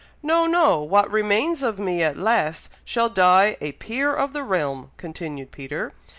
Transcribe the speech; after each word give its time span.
"No! 0.23 0.47
No! 0.47 0.79
What 0.81 1.11
remains 1.11 1.61
of 1.61 1.77
me 1.77 2.01
at 2.01 2.17
last 2.17 2.69
shall 2.83 3.07
die 3.07 3.55
a 3.61 3.73
Peer 3.73 4.15
of 4.15 4.33
the 4.33 4.41
realm," 4.43 4.89
continued 4.97 5.51
Peter. 5.51 5.93